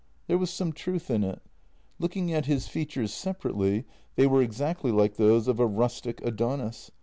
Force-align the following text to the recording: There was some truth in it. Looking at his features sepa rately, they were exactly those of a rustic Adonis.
There 0.25 0.39
was 0.39 0.49
some 0.49 0.73
truth 0.73 1.11
in 1.11 1.23
it. 1.23 1.43
Looking 1.99 2.33
at 2.33 2.47
his 2.47 2.67
features 2.67 3.11
sepa 3.11 3.51
rately, 3.51 3.83
they 4.15 4.25
were 4.25 4.41
exactly 4.41 4.89
those 5.09 5.47
of 5.47 5.59
a 5.59 5.67
rustic 5.67 6.21
Adonis. 6.25 6.89